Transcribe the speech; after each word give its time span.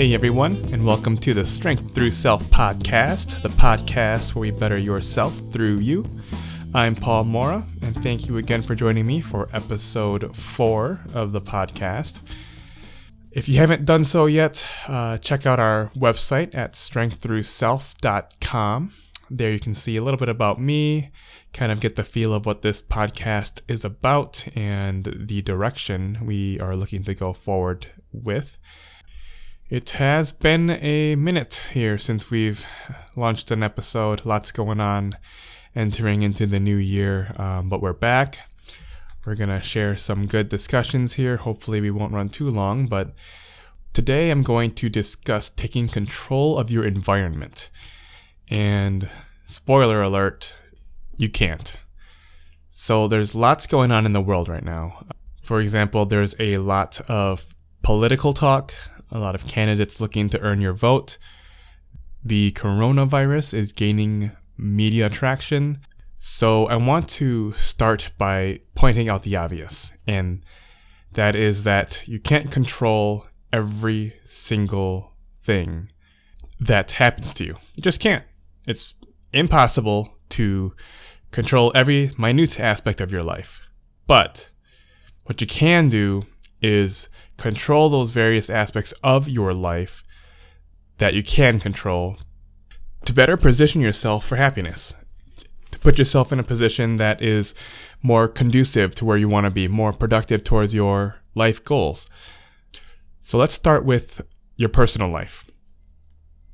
Hey 0.00 0.14
everyone, 0.14 0.56
and 0.72 0.86
welcome 0.86 1.18
to 1.18 1.34
the 1.34 1.44
Strength 1.44 1.94
Through 1.94 2.12
Self 2.12 2.42
podcast, 2.44 3.42
the 3.42 3.50
podcast 3.50 4.34
where 4.34 4.40
we 4.40 4.50
better 4.50 4.78
yourself 4.78 5.38
through 5.52 5.80
you. 5.80 6.08
I'm 6.72 6.96
Paul 6.96 7.24
Mora, 7.24 7.66
and 7.82 8.02
thank 8.02 8.26
you 8.26 8.38
again 8.38 8.62
for 8.62 8.74
joining 8.74 9.06
me 9.06 9.20
for 9.20 9.50
episode 9.52 10.34
four 10.34 11.02
of 11.12 11.32
the 11.32 11.40
podcast. 11.42 12.22
If 13.30 13.46
you 13.46 13.58
haven't 13.58 13.84
done 13.84 14.04
so 14.04 14.24
yet, 14.24 14.66
uh, 14.88 15.18
check 15.18 15.44
out 15.44 15.60
our 15.60 15.92
website 15.94 16.54
at 16.54 16.72
strengththroughself.com. 16.72 18.92
There 19.28 19.52
you 19.52 19.60
can 19.60 19.74
see 19.74 19.98
a 19.98 20.02
little 20.02 20.18
bit 20.18 20.30
about 20.30 20.58
me, 20.58 21.10
kind 21.52 21.70
of 21.70 21.80
get 21.80 21.96
the 21.96 22.04
feel 22.04 22.32
of 22.32 22.46
what 22.46 22.62
this 22.62 22.80
podcast 22.80 23.60
is 23.68 23.84
about 23.84 24.48
and 24.56 25.14
the 25.14 25.42
direction 25.42 26.24
we 26.24 26.58
are 26.58 26.74
looking 26.74 27.04
to 27.04 27.14
go 27.14 27.34
forward 27.34 27.88
with. 28.12 28.56
It 29.70 29.90
has 29.90 30.32
been 30.32 30.68
a 30.68 31.14
minute 31.14 31.62
here 31.72 31.96
since 31.96 32.28
we've 32.28 32.66
launched 33.14 33.52
an 33.52 33.62
episode. 33.62 34.26
Lots 34.26 34.50
going 34.50 34.80
on 34.80 35.16
entering 35.76 36.22
into 36.22 36.44
the 36.44 36.58
new 36.58 36.74
year, 36.74 37.32
um, 37.36 37.68
but 37.68 37.80
we're 37.80 37.92
back. 37.92 38.50
We're 39.24 39.36
going 39.36 39.50
to 39.50 39.60
share 39.60 39.96
some 39.96 40.26
good 40.26 40.48
discussions 40.48 41.12
here. 41.12 41.36
Hopefully, 41.36 41.80
we 41.80 41.92
won't 41.92 42.12
run 42.12 42.30
too 42.30 42.50
long, 42.50 42.88
but 42.88 43.14
today 43.92 44.30
I'm 44.30 44.42
going 44.42 44.74
to 44.74 44.88
discuss 44.88 45.48
taking 45.50 45.86
control 45.86 46.58
of 46.58 46.72
your 46.72 46.84
environment. 46.84 47.70
And 48.48 49.08
spoiler 49.44 50.02
alert, 50.02 50.52
you 51.16 51.28
can't. 51.28 51.76
So, 52.70 53.06
there's 53.06 53.36
lots 53.36 53.68
going 53.68 53.92
on 53.92 54.04
in 54.04 54.14
the 54.14 54.20
world 54.20 54.48
right 54.48 54.64
now. 54.64 55.06
For 55.44 55.60
example, 55.60 56.06
there's 56.06 56.34
a 56.40 56.56
lot 56.56 57.00
of 57.08 57.54
political 57.82 58.32
talk, 58.32 58.74
a 59.10 59.18
lot 59.18 59.34
of 59.34 59.46
candidates 59.46 60.00
looking 60.00 60.28
to 60.28 60.40
earn 60.40 60.60
your 60.60 60.72
vote. 60.72 61.18
The 62.24 62.52
coronavirus 62.52 63.54
is 63.54 63.72
gaining 63.72 64.32
media 64.56 65.08
traction. 65.08 65.80
So 66.16 66.66
I 66.66 66.76
want 66.76 67.08
to 67.10 67.52
start 67.54 68.12
by 68.18 68.60
pointing 68.74 69.08
out 69.08 69.22
the 69.22 69.36
obvious, 69.36 69.92
and 70.06 70.44
that 71.12 71.34
is 71.34 71.64
that 71.64 72.06
you 72.06 72.20
can't 72.20 72.50
control 72.50 73.26
every 73.52 74.14
single 74.26 75.12
thing 75.40 75.88
that 76.60 76.92
happens 76.92 77.32
to 77.34 77.44
you. 77.44 77.56
You 77.74 77.82
just 77.82 78.00
can't. 78.00 78.24
It's 78.66 78.94
impossible 79.32 80.18
to 80.30 80.74
control 81.30 81.72
every 81.74 82.10
minute 82.18 82.60
aspect 82.60 83.00
of 83.00 83.10
your 83.10 83.22
life. 83.22 83.60
But 84.06 84.50
what 85.24 85.40
you 85.40 85.46
can 85.46 85.88
do 85.88 86.26
is 86.60 87.08
control 87.40 87.88
those 87.88 88.10
various 88.10 88.50
aspects 88.50 88.92
of 89.02 89.28
your 89.28 89.54
life 89.54 90.04
that 90.98 91.14
you 91.14 91.22
can 91.22 91.58
control 91.58 92.18
to 93.04 93.14
better 93.14 93.36
position 93.36 93.80
yourself 93.80 94.26
for 94.26 94.36
happiness. 94.36 94.94
To 95.70 95.78
put 95.78 95.98
yourself 95.98 96.32
in 96.32 96.38
a 96.38 96.44
position 96.44 96.96
that 96.96 97.22
is 97.22 97.54
more 98.02 98.28
conducive 98.28 98.94
to 98.96 99.04
where 99.04 99.16
you 99.16 99.28
want 99.28 99.44
to 99.44 99.50
be, 99.50 99.68
more 99.68 99.92
productive 99.92 100.44
towards 100.44 100.74
your 100.74 101.16
life 101.34 101.64
goals. 101.64 102.08
So 103.20 103.38
let's 103.38 103.54
start 103.54 103.84
with 103.84 104.20
your 104.56 104.68
personal 104.68 105.08
life. 105.08 105.46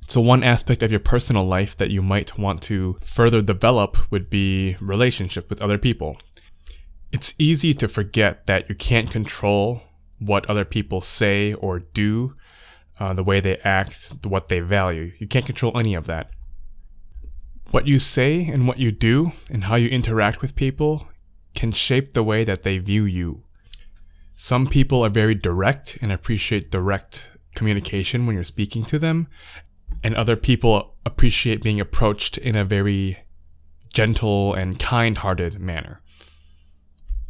So, 0.09 0.21
one 0.21 0.41
aspect 0.41 0.83
of 0.83 0.91
your 0.91 1.01
personal 1.01 1.45
life 1.45 1.75
that 1.75 1.91
you 1.91 2.01
might 2.01 2.37
want 2.37 2.61
to 2.63 2.93
further 3.01 3.41
develop 3.41 4.09
would 4.09 4.29
be 4.29 4.77
relationship 4.79 5.49
with 5.49 5.61
other 5.61 5.77
people. 5.77 6.17
It's 7.11 7.35
easy 7.37 7.73
to 7.73 7.89
forget 7.89 8.45
that 8.47 8.69
you 8.69 8.75
can't 8.75 9.11
control 9.11 9.81
what 10.19 10.49
other 10.49 10.65
people 10.65 11.01
say 11.01 11.53
or 11.53 11.79
do, 11.79 12.35
uh, 12.99 13.13
the 13.13 13.23
way 13.23 13.39
they 13.39 13.57
act, 13.57 14.11
what 14.25 14.47
they 14.47 14.59
value. 14.59 15.11
You 15.19 15.27
can't 15.27 15.45
control 15.45 15.77
any 15.77 15.93
of 15.93 16.07
that. 16.07 16.31
What 17.71 17.87
you 17.87 17.99
say 17.99 18.45
and 18.45 18.67
what 18.67 18.79
you 18.79 18.91
do 18.91 19.33
and 19.49 19.65
how 19.65 19.75
you 19.75 19.89
interact 19.89 20.41
with 20.41 20.55
people 20.55 21.07
can 21.53 21.71
shape 21.71 22.13
the 22.13 22.23
way 22.23 22.43
that 22.43 22.63
they 22.63 22.77
view 22.77 23.03
you. 23.03 23.43
Some 24.33 24.67
people 24.67 25.03
are 25.03 25.09
very 25.09 25.35
direct 25.35 25.97
and 26.01 26.11
appreciate 26.11 26.71
direct 26.71 27.27
communication 27.55 28.25
when 28.25 28.35
you're 28.35 28.45
speaking 28.45 28.85
to 28.85 28.99
them, 28.99 29.27
and 30.03 30.15
other 30.15 30.35
people 30.35 30.95
appreciate 31.05 31.63
being 31.63 31.81
approached 31.81 32.37
in 32.37 32.55
a 32.55 32.63
very 32.63 33.17
gentle 33.91 34.53
and 34.53 34.79
kind 34.79 35.17
hearted 35.17 35.59
manner. 35.59 36.01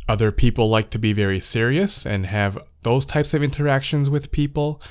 Other 0.07 0.31
people 0.31 0.69
like 0.69 0.89
to 0.91 0.99
be 0.99 1.13
very 1.13 1.39
serious 1.39 2.05
and 2.05 2.25
have 2.27 2.57
those 2.83 3.05
types 3.05 3.33
of 3.33 3.43
interactions 3.43 4.09
with 4.09 4.31
people, 4.31 4.81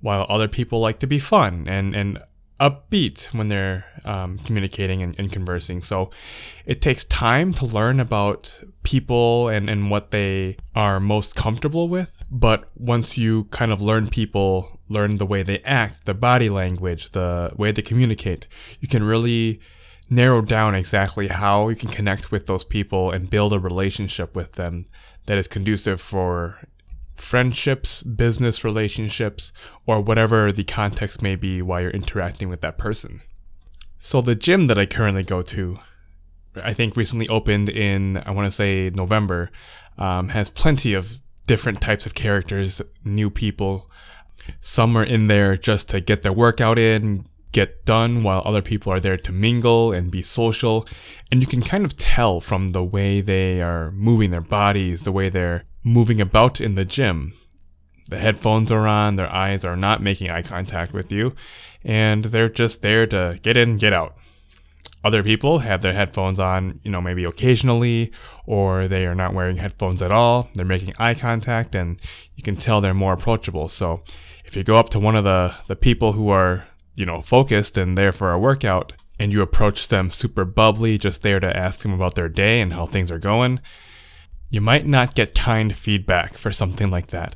while 0.00 0.26
other 0.28 0.48
people 0.48 0.80
like 0.80 0.98
to 1.00 1.06
be 1.06 1.18
fun 1.18 1.66
and, 1.68 1.94
and 1.94 2.18
upbeat 2.60 3.34
when 3.34 3.48
they're 3.48 3.84
um, 4.04 4.38
communicating 4.38 5.02
and, 5.02 5.18
and, 5.18 5.32
conversing. 5.32 5.80
So 5.80 6.10
it 6.64 6.80
takes 6.80 7.04
time 7.04 7.52
to 7.54 7.66
learn 7.66 7.98
about 7.98 8.60
people 8.84 9.48
and, 9.48 9.68
and 9.68 9.90
what 9.90 10.12
they 10.12 10.56
are 10.74 11.00
most 11.00 11.34
comfortable 11.34 11.88
with. 11.88 12.22
But 12.30 12.64
once 12.76 13.18
you 13.18 13.44
kind 13.44 13.72
of 13.72 13.80
learn 13.80 14.08
people, 14.08 14.80
learn 14.88 15.16
the 15.16 15.26
way 15.26 15.42
they 15.42 15.58
act, 15.60 16.06
the 16.06 16.14
body 16.14 16.48
language, 16.48 17.10
the 17.10 17.52
way 17.56 17.72
they 17.72 17.82
communicate, 17.82 18.46
you 18.80 18.88
can 18.88 19.02
really 19.02 19.60
narrow 20.10 20.42
down 20.42 20.74
exactly 20.74 21.28
how 21.28 21.68
you 21.68 21.76
can 21.76 21.88
connect 21.88 22.30
with 22.30 22.46
those 22.46 22.64
people 22.64 23.10
and 23.10 23.30
build 23.30 23.52
a 23.52 23.58
relationship 23.58 24.36
with 24.36 24.52
them 24.52 24.84
that 25.26 25.38
is 25.38 25.48
conducive 25.48 26.00
for 26.00 26.58
friendships, 27.14 28.02
business 28.02 28.64
relationships, 28.64 29.52
or 29.86 30.00
whatever 30.00 30.50
the 30.50 30.64
context 30.64 31.22
may 31.22 31.36
be 31.36 31.62
while 31.62 31.80
you're 31.80 31.90
interacting 31.90 32.48
with 32.48 32.60
that 32.60 32.78
person. 32.78 33.22
So, 33.98 34.20
the 34.20 34.34
gym 34.34 34.66
that 34.66 34.78
I 34.78 34.86
currently 34.86 35.22
go 35.22 35.40
to, 35.42 35.78
I 36.62 36.74
think 36.74 36.96
recently 36.96 37.28
opened 37.28 37.68
in, 37.68 38.18
I 38.26 38.32
want 38.32 38.46
to 38.46 38.50
say 38.50 38.90
November, 38.90 39.50
um, 39.96 40.28
has 40.30 40.50
plenty 40.50 40.92
of 40.92 41.20
different 41.46 41.80
types 41.80 42.04
of 42.04 42.14
characters, 42.14 42.82
new 43.04 43.30
people. 43.30 43.90
Some 44.60 44.96
are 44.96 45.04
in 45.04 45.28
there 45.28 45.56
just 45.56 45.88
to 45.90 46.00
get 46.00 46.22
their 46.22 46.32
workout 46.32 46.78
in, 46.78 47.26
get 47.54 47.84
done 47.86 48.22
while 48.22 48.42
other 48.44 48.60
people 48.60 48.92
are 48.92 49.00
there 49.00 49.16
to 49.16 49.32
mingle 49.32 49.92
and 49.92 50.10
be 50.10 50.20
social. 50.20 50.86
And 51.32 51.40
you 51.40 51.46
can 51.46 51.62
kind 51.62 51.86
of 51.86 51.96
tell 51.96 52.40
from 52.40 52.68
the 52.68 52.84
way 52.84 53.22
they 53.22 53.62
are 53.62 53.92
moving 53.92 54.30
their 54.30 54.42
bodies, 54.42 55.04
the 55.04 55.12
way 55.12 55.30
they're 55.30 55.64
moving 55.82 56.20
about 56.20 56.60
in 56.60 56.74
the 56.74 56.84
gym. 56.84 57.32
The 58.10 58.18
headphones 58.18 58.70
are 58.70 58.86
on, 58.86 59.16
their 59.16 59.32
eyes 59.32 59.64
are 59.64 59.76
not 59.76 60.02
making 60.02 60.30
eye 60.30 60.42
contact 60.42 60.92
with 60.92 61.10
you, 61.10 61.34
and 61.82 62.26
they're 62.26 62.50
just 62.50 62.82
there 62.82 63.06
to 63.06 63.38
get 63.40 63.56
in, 63.56 63.76
get 63.76 63.94
out. 63.94 64.14
Other 65.02 65.22
people 65.22 65.60
have 65.60 65.82
their 65.82 65.92
headphones 65.94 66.40
on, 66.40 66.80
you 66.82 66.90
know, 66.90 67.00
maybe 67.00 67.24
occasionally, 67.24 68.12
or 68.46 68.88
they 68.88 69.06
are 69.06 69.14
not 69.14 69.34
wearing 69.34 69.56
headphones 69.56 70.02
at 70.02 70.12
all. 70.12 70.50
They're 70.54 70.66
making 70.66 70.94
eye 70.98 71.14
contact, 71.14 71.74
and 71.74 72.00
you 72.34 72.42
can 72.42 72.56
tell 72.56 72.80
they're 72.80 72.94
more 72.94 73.12
approachable. 73.12 73.68
So 73.68 74.02
if 74.44 74.56
you 74.56 74.64
go 74.64 74.76
up 74.76 74.90
to 74.90 74.98
one 74.98 75.16
of 75.16 75.24
the, 75.24 75.54
the 75.66 75.76
people 75.76 76.12
who 76.12 76.30
are 76.30 76.66
you 76.94 77.06
know, 77.06 77.20
focused 77.20 77.76
and 77.76 77.96
there 77.98 78.12
for 78.12 78.32
a 78.32 78.38
workout, 78.38 78.92
and 79.18 79.32
you 79.32 79.42
approach 79.42 79.88
them 79.88 80.10
super 80.10 80.44
bubbly, 80.44 80.98
just 80.98 81.22
there 81.22 81.40
to 81.40 81.56
ask 81.56 81.82
them 81.82 81.92
about 81.92 82.14
their 82.14 82.28
day 82.28 82.60
and 82.60 82.72
how 82.72 82.86
things 82.86 83.10
are 83.10 83.18
going, 83.18 83.60
you 84.50 84.60
might 84.60 84.86
not 84.86 85.14
get 85.14 85.34
kind 85.34 85.74
feedback 85.74 86.34
for 86.34 86.52
something 86.52 86.90
like 86.90 87.08
that. 87.08 87.34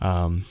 Um, 0.00 0.44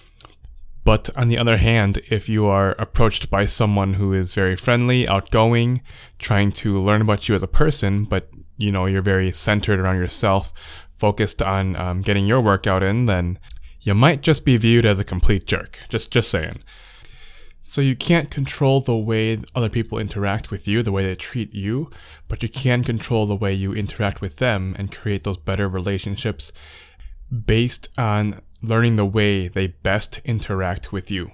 but 0.84 1.10
on 1.16 1.30
the 1.30 1.38
other 1.38 1.58
hand, 1.58 2.00
if 2.10 2.28
you 2.28 2.48
are 2.48 2.72
approached 2.72 3.30
by 3.30 3.46
someone 3.46 3.94
who 3.94 4.14
is 4.14 4.34
very 4.34 4.58
friendly, 4.58 5.08
outgoing, 5.08 5.82
trying 6.20 6.52
to 6.54 6.78
learn 6.80 7.02
about 7.02 7.30
you 7.30 7.36
as 7.36 7.44
a 7.44 7.48
person, 7.48 8.04
but 8.04 8.30
you 8.58 8.72
know 8.72 8.86
you're 8.86 9.02
very 9.02 9.32
centered 9.32 9.80
around 9.80 9.98
yourself, 9.98 10.52
focused 10.90 11.42
on 11.42 11.76
um, 11.78 12.02
getting 12.02 12.28
your 12.28 12.42
workout 12.42 12.84
in, 12.84 13.06
then 13.06 13.40
you 13.82 13.94
might 13.94 14.22
just 14.22 14.44
be 14.44 14.58
viewed 14.58 14.86
as 14.86 15.00
a 15.00 15.06
complete 15.06 15.46
jerk. 15.46 15.80
Just 15.88 16.12
just 16.12 16.30
saying. 16.30 16.64
So 17.66 17.80
you 17.80 17.96
can't 17.96 18.30
control 18.30 18.82
the 18.82 18.96
way 18.96 19.42
other 19.56 19.70
people 19.70 19.98
interact 19.98 20.52
with 20.52 20.68
you, 20.68 20.84
the 20.84 20.92
way 20.92 21.06
they 21.06 21.16
treat 21.16 21.54
you, 21.54 21.90
but 22.28 22.44
you 22.44 22.50
can 22.50 22.84
control 22.84 23.26
the 23.26 23.38
way 23.38 23.54
you 23.54 23.74
interact 23.74 24.20
with 24.20 24.36
them 24.36 24.76
and 24.78 24.92
create 24.92 25.24
those 25.24 25.38
better 25.38 25.70
relationships 25.70 26.52
based 27.46 27.88
on 27.98 28.42
learning 28.62 28.98
the 28.98 29.06
way 29.06 29.48
they 29.48 29.68
best 29.68 30.20
interact 30.26 30.92
with 30.92 31.10
you. 31.10 31.32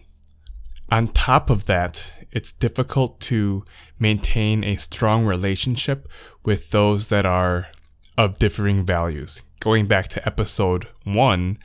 On 0.92 1.08
top 1.08 1.50
of 1.50 1.66
that, 1.66 2.12
it's 2.32 2.52
difficult 2.52 3.20
to 3.22 3.66
maintain 4.00 4.64
a 4.64 4.75
strong 4.75 5.25
relationship 5.25 6.12
with 6.46 6.70
those 6.70 7.10
that 7.10 7.25
are 7.25 7.70
of 8.18 8.38
differing 8.38 8.86
values. 8.86 9.42
Going 9.62 9.88
back 9.88 10.08
to 10.10 10.25
episode 10.28 10.88
one, 11.04 11.58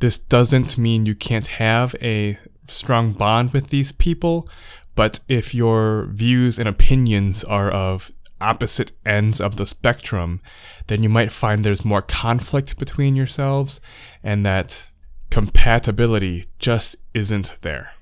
this 0.00 0.18
doesn't 0.18 0.76
mean 0.76 1.06
you 1.06 1.14
can't 1.14 1.46
have 1.46 1.94
a 2.02 2.38
strong 2.68 3.12
bond 3.12 3.52
with 3.52 3.68
these 3.68 3.92
people, 3.92 4.48
but 4.94 5.20
if 5.28 5.54
your 5.54 6.06
views 6.10 6.58
and 6.58 6.68
opinions 6.68 7.44
are 7.44 7.70
of 7.70 8.10
opposite 8.40 8.92
ends 9.04 9.40
of 9.40 9.56
the 9.56 9.66
spectrum, 9.66 10.40
then 10.86 11.02
you 11.02 11.08
might 11.08 11.30
find 11.30 11.62
there's 11.64 11.84
more 11.84 12.02
conflict 12.02 12.78
between 12.78 13.14
yourselves 13.16 13.80
and 14.22 14.44
that 14.46 14.86
compatibility 15.30 16.44
just 16.58 16.96
isn't 17.14 17.58
there. 17.62 17.92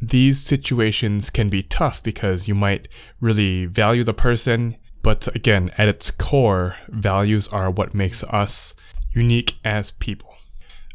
these 0.00 0.38
situations 0.40 1.30
can 1.30 1.48
be 1.48 1.62
tough 1.62 2.02
because 2.02 2.46
you 2.46 2.54
might 2.54 2.88
really 3.20 3.66
value 3.66 4.04
the 4.04 4.14
person, 4.14 4.76
but 5.02 5.26
again, 5.34 5.70
at 5.76 5.88
its 5.88 6.10
core, 6.10 6.76
values 6.88 7.48
are 7.48 7.70
what 7.70 7.94
makes 7.94 8.22
us 8.24 8.74
unique 9.14 9.58
as 9.64 9.90
people. 9.90 10.37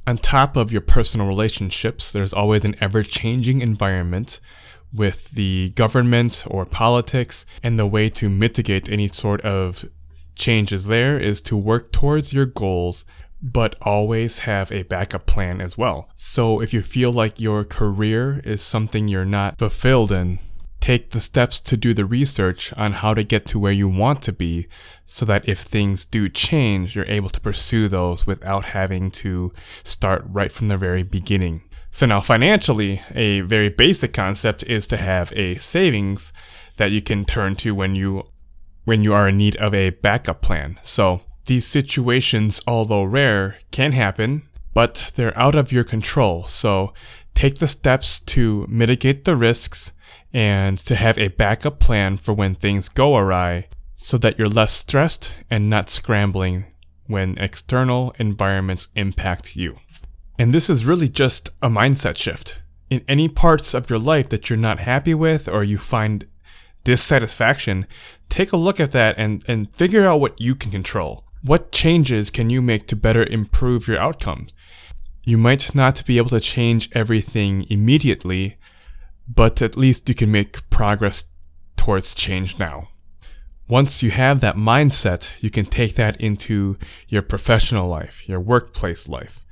On 0.06 0.18
top 0.18 0.58
of 0.58 0.72
your 0.72 0.82
personal 0.82 1.28
relationships, 1.28 2.12
there's 2.12 2.34
always 2.34 2.66
an 2.66 2.76
ever 2.82 3.04
changing 3.04 3.62
environment 3.62 4.40
with 4.94 5.32
the 5.32 5.72
government 5.72 6.44
or 6.48 6.66
politics, 6.66 7.46
and 7.64 7.80
the 7.80 7.88
way 7.88 8.10
to 8.10 8.30
mitigate 8.30 8.90
any 8.90 9.08
sort 9.08 9.42
of 9.42 9.86
changes 10.36 10.88
there 10.88 11.18
is 11.18 11.42
to 11.42 11.56
work 11.56 11.92
towards 11.92 12.34
your 12.34 12.46
goals 12.46 13.06
but 13.44 13.76
always 13.82 14.40
have 14.40 14.72
a 14.72 14.84
backup 14.84 15.26
plan 15.26 15.60
as 15.60 15.78
well. 15.78 16.10
So 16.16 16.62
if 16.62 16.74
you 16.74 16.82
feel 16.82 17.12
like 17.12 17.42
your 17.42 17.66
career 17.66 18.40
is 18.46 18.62
something 18.62 19.10
you're 19.10 19.26
not 19.26 19.58
fulfilled 19.58 20.14
in, 20.14 20.40
take 20.84 21.12
the 21.12 21.22
steps 21.22 21.62
to 21.62 21.78
do 21.78 21.94
the 21.94 22.04
research 22.04 22.74
on 22.74 22.92
how 22.92 23.14
to 23.14 23.24
get 23.24 23.46
to 23.46 23.58
where 23.58 23.72
you 23.72 23.88
want 23.88 24.22
to 24.22 24.34
be 24.34 24.68
so 25.06 25.24
that 25.26 25.48
if 25.48 25.60
things 25.60 26.04
do 26.04 26.28
change, 26.28 26.94
you're 26.94 27.06
able 27.06 27.30
to 27.30 27.40
pursue 27.40 27.88
those 27.88 28.28
without 28.28 28.66
having 28.66 29.10
to 29.10 29.54
start 29.86 30.22
right 30.28 30.52
from 30.52 30.68
the 30.68 30.76
very 30.76 31.02
beginning. 31.02 31.64
So 31.90 32.06
now 32.06 32.20
financially, 32.20 33.02
a 33.16 33.40
very 33.40 33.70
basic 33.70 34.12
concept 34.12 34.62
is 34.64 34.86
to 34.88 34.98
have 34.98 35.32
a 35.38 35.56
savings 35.56 36.34
that 36.76 36.92
you 36.92 37.02
can 37.02 37.24
turn 37.24 37.56
to 37.64 37.74
when 37.74 37.96
you 37.96 38.28
when 38.84 39.06
you 39.06 39.14
are 39.14 39.30
in 39.30 39.38
need 39.38 39.56
of 39.56 39.74
a 39.74 39.92
backup 39.92 40.42
plan. 40.42 40.78
So 40.84 41.22
these 41.46 41.66
situations, 41.66 42.62
although 42.68 43.06
rare, 43.06 43.58
can 43.72 43.94
happen, 43.94 44.50
but 44.74 45.14
they're 45.16 45.40
out 45.40 45.56
of 45.56 45.72
your 45.72 45.86
control. 45.86 46.44
So 46.44 46.94
take 47.34 47.60
the 47.60 47.70
steps 47.70 48.20
to 48.20 48.68
mitigate 48.68 49.24
the 49.24 49.38
risks 49.38 49.94
and 50.34 50.78
to 50.80 50.96
have 50.96 51.18
a 51.18 51.28
backup 51.30 51.80
plan 51.80 52.18
for 52.18 52.34
when 52.34 52.56
things 52.56 52.90
go 52.90 53.16
awry 53.16 53.68
so 53.96 54.18
that 54.18 54.38
you're 54.38 54.50
less 54.50 54.74
stressed 54.74 55.36
and 55.50 55.70
not 55.70 55.90
scrambling 55.90 56.66
when 57.06 57.38
external 57.38 58.14
environments 58.18 58.90
impact 58.96 59.56
you. 59.56 59.78
And 60.40 60.54
this 60.54 60.70
is 60.70 60.86
really 60.86 61.10
just 61.10 61.50
a 61.62 61.70
mindset 61.70 62.18
shift. 62.18 62.62
In 62.90 63.04
any 63.08 63.30
parts 63.30 63.74
of 63.74 63.90
your 63.90 64.00
life 64.00 64.30
that 64.30 64.50
you're 64.50 64.58
not 64.58 64.80
happy 64.80 65.14
with 65.14 65.48
or 65.48 65.64
you 65.64 65.78
find 65.78 66.26
dissatisfaction, 66.84 67.88
take 68.30 68.52
a 68.52 68.58
look 68.58 68.80
at 68.80 68.92
that 68.92 69.16
and, 69.18 69.44
and 69.48 69.74
figure 69.76 70.06
out 70.06 70.20
what 70.20 70.40
you 70.42 70.56
can 70.56 70.72
control. 70.72 71.26
What 71.44 71.72
changes 71.72 72.30
can 72.30 72.50
you 72.50 72.62
make 72.62 72.88
to 72.88 72.96
better 72.96 73.24
improve 73.24 73.88
your 73.88 74.00
outcomes? 74.00 74.54
You 75.24 75.38
might 75.38 75.74
not 75.74 76.06
be 76.06 76.18
able 76.18 76.30
to 76.30 76.40
change 76.40 76.90
everything 76.94 77.66
immediately, 77.70 78.58
but 79.28 79.62
at 79.62 79.78
least 79.78 80.10
you 80.10 80.16
can 80.16 80.32
make 80.32 80.70
progress 80.70 81.30
towards 81.76 82.16
change 82.16 82.60
now. 82.60 82.88
Once 83.68 84.04
you 84.04 84.12
have 84.12 84.42
that 84.42 84.56
mindset, 84.56 85.42
you 85.42 85.50
can 85.50 85.66
take 85.66 85.96
that 85.96 86.20
into 86.20 86.78
your 87.08 87.22
professional 87.22 87.88
life, 87.88 88.28
your 88.28 88.40
workplace 88.40 89.08
life. 89.08 89.44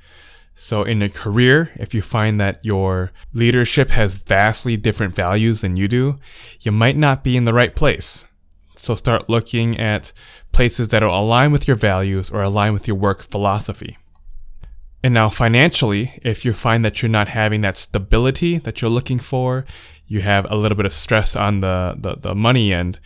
So 0.54 0.84
in 0.84 1.02
a 1.02 1.08
career, 1.08 1.70
if 1.76 1.94
you 1.94 2.02
find 2.02 2.40
that 2.40 2.64
your 2.64 3.10
leadership 3.32 3.90
has 3.90 4.14
vastly 4.14 4.76
different 4.76 5.14
values 5.14 5.62
than 5.62 5.76
you 5.76 5.88
do, 5.88 6.18
you 6.60 6.70
might 6.70 6.96
not 6.96 7.24
be 7.24 7.36
in 7.36 7.44
the 7.44 7.54
right 7.54 7.74
place. 7.74 8.28
So 8.76 8.94
start 8.94 9.28
looking 9.28 9.78
at 9.78 10.12
places 10.52 10.90
that 10.90 11.02
align 11.02 11.50
with 11.50 11.66
your 11.66 11.76
values 11.76 12.30
or 12.30 12.42
align 12.42 12.74
with 12.74 12.86
your 12.86 12.96
work 12.96 13.22
philosophy. 13.22 13.96
And 15.04 15.14
now 15.14 15.28
financially, 15.28 16.20
if 16.22 16.44
you 16.44 16.52
find 16.52 16.84
that 16.84 17.02
you're 17.02 17.08
not 17.08 17.28
having 17.28 17.60
that 17.62 17.76
stability 17.76 18.58
that 18.58 18.80
you're 18.80 18.90
looking 18.90 19.18
for, 19.18 19.64
you 20.06 20.20
have 20.20 20.46
a 20.48 20.56
little 20.56 20.76
bit 20.76 20.86
of 20.86 20.92
stress 20.92 21.34
on 21.34 21.60
the, 21.60 21.96
the, 21.98 22.14
the 22.16 22.34
money 22.34 22.72
end, 22.72 23.00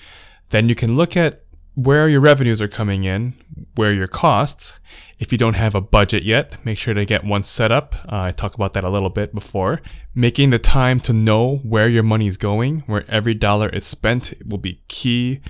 then 0.51 0.69
you 0.69 0.75
can 0.75 0.95
look 0.95 1.17
at 1.17 1.43
where 1.75 2.09
your 2.09 2.21
revenues 2.21 2.61
are 2.61 2.69
coming 2.69 3.05
in, 3.05 3.35
where 3.75 3.93
your 3.93 4.07
costs. 4.07 4.73
If 5.19 5.31
you 5.31 5.39
don't 5.39 5.57
have 5.57 5.75
a 5.75 5.81
budget 5.81 6.23
yet, 6.23 6.63
make 6.65 6.79
sure 6.79 6.95
to 6.95 7.05
get 7.05 7.25
one 7.25 7.43
set 7.43 7.71
up. 7.71 7.95
Uh, 8.07 8.23
I 8.23 8.33
talked 8.33 8.55
about 8.55 8.73
that 8.75 8.85
a 8.85 8.91
little 8.91 9.11
bit 9.11 9.35
before. 9.35 9.81
Making 10.15 10.51
the 10.51 10.59
time 10.59 11.01
to 11.01 11.13
know 11.13 11.57
where 11.57 11.89
your 11.89 12.03
money 12.03 12.27
is 12.27 12.37
going, 12.37 12.81
where 12.81 13.05
every 13.09 13.35
dollar 13.35 13.69
is 13.69 13.87
spent 13.87 14.35
will 14.45 14.59
be 14.59 14.83
key 14.89 15.41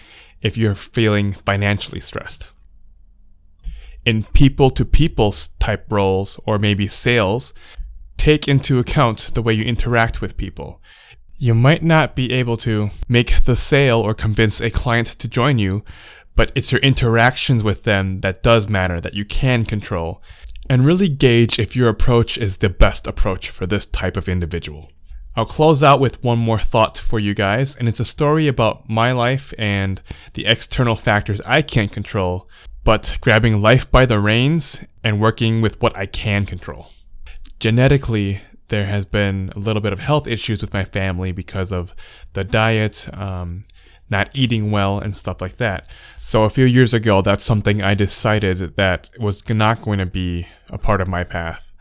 if 0.42 0.56
you're 0.56 0.74
feeling 0.74 1.32
financially 1.32 2.00
stressed. 2.00 2.50
In 4.06 4.22
people 4.22 4.70
to 4.70 4.84
people 4.84 5.34
type 5.58 5.86
roles 5.90 6.38
or 6.46 6.60
maybe 6.60 6.86
sales, 6.86 7.52
take 8.16 8.46
into 8.46 8.78
account 8.78 9.34
the 9.34 9.42
way 9.42 9.52
you 9.52 9.64
interact 9.64 10.20
with 10.20 10.36
people. 10.36 10.80
You 11.38 11.54
might 11.56 11.82
not 11.82 12.14
be 12.14 12.32
able 12.32 12.56
to 12.58 12.90
make 13.08 13.44
the 13.44 13.56
sale 13.56 13.98
or 13.98 14.14
convince 14.14 14.60
a 14.60 14.70
client 14.70 15.08
to 15.08 15.28
join 15.28 15.58
you, 15.58 15.84
but 16.36 16.52
it's 16.54 16.70
your 16.70 16.80
interactions 16.82 17.64
with 17.64 17.82
them 17.82 18.20
that 18.20 18.44
does 18.44 18.68
matter, 18.68 19.00
that 19.00 19.14
you 19.14 19.24
can 19.24 19.64
control, 19.64 20.22
and 20.70 20.86
really 20.86 21.08
gauge 21.08 21.58
if 21.58 21.74
your 21.74 21.88
approach 21.88 22.38
is 22.38 22.58
the 22.58 22.70
best 22.70 23.08
approach 23.08 23.50
for 23.50 23.66
this 23.66 23.86
type 23.86 24.16
of 24.16 24.28
individual. 24.28 24.92
I'll 25.34 25.46
close 25.46 25.82
out 25.82 26.00
with 26.00 26.22
one 26.22 26.38
more 26.38 26.60
thought 26.60 26.96
for 26.96 27.18
you 27.18 27.34
guys, 27.34 27.74
and 27.74 27.88
it's 27.88 28.00
a 28.00 28.04
story 28.04 28.46
about 28.46 28.88
my 28.88 29.10
life 29.10 29.52
and 29.58 30.00
the 30.34 30.46
external 30.46 30.94
factors 30.94 31.40
I 31.42 31.60
can't 31.60 31.92
control, 31.92 32.48
but 32.86 33.18
grabbing 33.20 33.60
life 33.60 33.90
by 33.90 34.06
the 34.06 34.20
reins 34.20 34.84
and 35.02 35.20
working 35.20 35.60
with 35.60 35.82
what 35.82 35.96
I 35.96 36.06
can 36.06 36.46
control. 36.46 36.92
Genetically, 37.58 38.42
there 38.68 38.86
has 38.86 39.04
been 39.04 39.50
a 39.56 39.58
little 39.58 39.82
bit 39.82 39.92
of 39.92 39.98
health 39.98 40.28
issues 40.28 40.60
with 40.60 40.72
my 40.72 40.84
family 40.84 41.32
because 41.32 41.72
of 41.72 41.96
the 42.34 42.44
diet, 42.44 43.08
um, 43.12 43.62
not 44.08 44.30
eating 44.34 44.70
well 44.70 45.00
and 45.00 45.16
stuff 45.16 45.40
like 45.40 45.56
that. 45.56 45.88
So 46.16 46.44
a 46.44 46.48
few 46.48 46.64
years 46.64 46.94
ago, 46.94 47.22
that's 47.22 47.44
something 47.44 47.82
I 47.82 47.94
decided 47.94 48.76
that 48.76 49.10
was 49.18 49.48
not 49.48 49.82
going 49.82 49.98
to 49.98 50.06
be 50.06 50.46
a 50.70 50.78
part 50.78 51.00
of 51.00 51.08
my 51.08 51.24
path. 51.24 51.72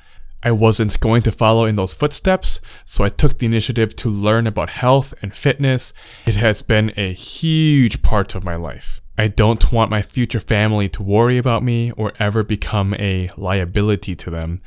I 0.42 0.54
wasn't 0.54 1.00
going 1.00 1.22
to 1.22 1.32
follow 1.32 1.66
in 1.66 1.76
those 1.76 1.94
footsteps, 1.94 2.62
so 2.84 3.04
I 3.04 3.10
took 3.10 3.38
the 3.38 3.46
initiative 3.46 3.96
to 3.98 4.10
learn 4.10 4.48
about 4.48 4.72
health 4.72 5.14
and 5.22 5.32
fitness. 5.32 5.94
It 6.26 6.38
has 6.38 6.64
been 6.64 6.92
a 6.98 7.14
huge 7.14 8.02
part 8.02 8.34
of 8.34 8.44
my 8.44 8.56
life. 8.56 9.02
I 9.18 9.28
don't 9.28 9.72
want 9.72 9.90
my 9.90 10.02
future 10.02 10.40
family 10.40 10.90
to 10.90 11.02
worry 11.04 11.38
about 11.38 11.64
me 11.64 11.92
or 11.92 12.12
ever 12.20 12.44
become 12.44 12.94
a 12.96 13.30
liability 13.38 14.16
to 14.16 14.30
them. 14.30 14.60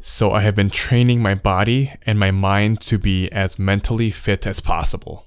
So 0.00 0.30
I 0.32 0.40
have 0.40 0.54
been 0.54 0.70
training 0.70 1.20
my 1.20 1.34
body 1.34 1.92
and 2.06 2.18
my 2.18 2.30
mind 2.30 2.80
to 2.82 2.98
be 2.98 3.28
as 3.30 3.58
mentally 3.58 4.10
fit 4.10 4.46
as 4.46 4.60
possible. 4.60 5.26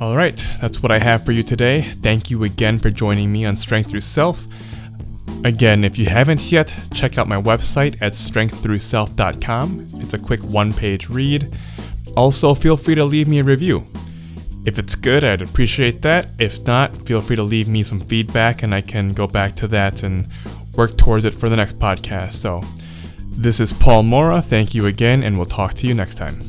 All 0.00 0.16
right, 0.16 0.44
that's 0.60 0.82
what 0.82 0.90
I 0.90 0.98
have 0.98 1.24
for 1.24 1.30
you 1.30 1.44
today. 1.44 1.82
Thank 1.82 2.30
you 2.30 2.42
again 2.42 2.80
for 2.80 2.90
joining 2.90 3.32
me 3.32 3.44
on 3.44 3.56
Strength 3.56 3.90
Through 3.90 4.00
Self. 4.00 4.46
Again, 5.44 5.84
if 5.84 5.98
you 5.98 6.06
haven't 6.06 6.50
yet, 6.50 6.74
check 6.92 7.16
out 7.16 7.28
my 7.28 7.40
website 7.40 8.00
at 8.02 8.12
strengththroughself.com. 8.12 9.88
It's 9.94 10.14
a 10.14 10.18
quick 10.18 10.40
one 10.40 10.72
page 10.72 11.08
read. 11.08 11.52
Also, 12.16 12.54
feel 12.54 12.76
free 12.76 12.96
to 12.96 13.04
leave 13.04 13.28
me 13.28 13.38
a 13.38 13.44
review. 13.44 13.84
If 14.68 14.78
it's 14.78 14.96
good, 14.96 15.24
I'd 15.24 15.40
appreciate 15.40 16.02
that. 16.02 16.28
If 16.38 16.66
not, 16.66 17.06
feel 17.06 17.22
free 17.22 17.36
to 17.36 17.42
leave 17.42 17.68
me 17.68 17.82
some 17.82 18.00
feedback 18.00 18.62
and 18.62 18.74
I 18.74 18.82
can 18.82 19.14
go 19.14 19.26
back 19.26 19.56
to 19.56 19.68
that 19.68 20.02
and 20.02 20.28
work 20.76 20.98
towards 20.98 21.24
it 21.24 21.34
for 21.34 21.48
the 21.48 21.56
next 21.56 21.78
podcast. 21.78 22.32
So, 22.32 22.62
this 23.30 23.60
is 23.60 23.72
Paul 23.72 24.02
Mora. 24.02 24.42
Thank 24.42 24.74
you 24.74 24.84
again, 24.84 25.22
and 25.22 25.38
we'll 25.38 25.46
talk 25.46 25.72
to 25.74 25.86
you 25.86 25.94
next 25.94 26.16
time. 26.16 26.42